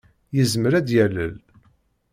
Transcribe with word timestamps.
Yezmer 0.35 0.73
ad 0.73 0.83
d-yalel. 0.87 1.35